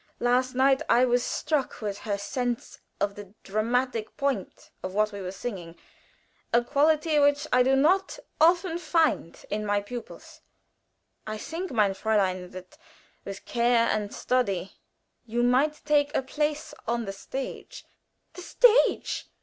Last 0.19 0.55
night 0.55 0.81
I 0.89 1.05
was 1.05 1.21
struck 1.23 1.79
with 1.79 1.99
her 1.99 2.17
sense 2.17 2.79
of 2.99 3.13
the 3.13 3.35
dramatic 3.43 4.17
point 4.17 4.71
of 4.81 4.95
what 4.95 5.11
we 5.11 5.21
were 5.21 5.31
singing 5.31 5.75
a 6.51 6.63
quality 6.63 7.19
which 7.19 7.45
I 7.53 7.61
do 7.61 7.75
not 7.75 8.07
too 8.09 8.23
often 8.41 8.79
find 8.79 9.39
in 9.51 9.63
my 9.63 9.79
pupils. 9.79 10.41
I 11.27 11.37
think, 11.37 11.69
mein 11.69 11.91
Fräulein, 11.91 12.51
that 12.53 12.79
with 13.25 13.45
care 13.45 13.89
and 13.89 14.11
study 14.11 14.73
you 15.27 15.43
might 15.43 15.85
take 15.85 16.09
a 16.15 16.23
place 16.23 16.73
on 16.87 17.05
the 17.05 17.13
stage." 17.13 17.85
"The 18.33 18.41
stage!" 18.41 19.29